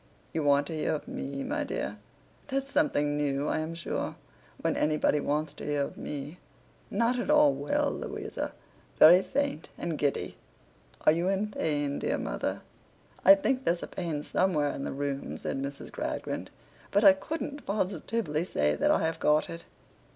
[0.33, 1.97] 'You want to hear of me, my dear?
[2.47, 4.15] That's something new, I am sure,
[4.59, 6.39] when anybody wants to hear of me.
[6.89, 8.51] Not at all well, Louisa.
[8.97, 10.37] Very faint and giddy.'
[11.01, 12.61] 'Are you in pain, dear mother?'
[13.23, 15.91] 'I think there's a pain somewhere in the room,' said Mrs.
[15.91, 16.49] Gradgrind,
[16.89, 19.65] 'but I couldn't positively say that I have got it.